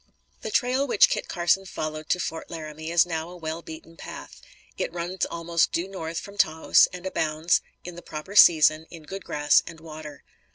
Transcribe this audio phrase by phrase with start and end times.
[0.41, 4.41] The trail which Kit Carson followed to Fort Laramie is now a well beaten path.
[4.75, 9.23] It runs almost due north from Taos, and abounds, in the proper season, in good
[9.23, 10.23] grass and water.